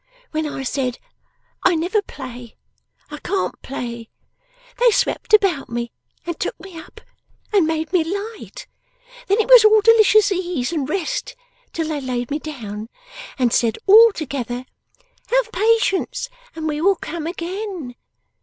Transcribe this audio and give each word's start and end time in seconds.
When 0.31 0.47
I 0.47 0.63
said 0.63 0.97
"I 1.63 1.75
never 1.75 2.01
play! 2.01 2.55
I 3.11 3.17
can't 3.19 3.61
play!" 3.61 4.09
they 4.79 4.89
swept 4.89 5.31
about 5.31 5.69
me 5.69 5.91
and 6.25 6.39
took 6.39 6.59
me 6.59 6.75
up, 6.75 7.01
and 7.53 7.67
made 7.67 7.93
me 7.93 8.03
light. 8.03 8.65
Then 9.27 9.37
it 9.39 9.47
was 9.47 9.63
all 9.63 9.79
delicious 9.81 10.31
ease 10.31 10.71
and 10.73 10.89
rest 10.89 11.35
till 11.71 11.89
they 11.89 12.01
laid 12.01 12.31
me 12.31 12.39
down, 12.39 12.89
and 13.37 13.53
said, 13.53 13.77
all 13.85 14.11
together, 14.11 14.65
"Have 15.27 15.51
patience, 15.51 16.29
and 16.55 16.67
we 16.67 16.81
will 16.81 16.95
come 16.95 17.27
again." 17.27 17.93